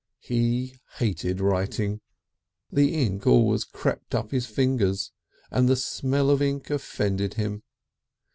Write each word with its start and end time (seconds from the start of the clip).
He 0.17 0.79
hated 0.97 1.39
writing; 1.39 2.01
the 2.71 2.95
ink 2.95 3.27
always 3.27 3.63
crept 3.63 4.15
up 4.15 4.31
his 4.31 4.47
fingers 4.47 5.11
and 5.51 5.69
the 5.69 5.75
smell 5.75 6.31
of 6.31 6.41
ink 6.41 6.71
offended 6.71 7.35
him. 7.35 7.61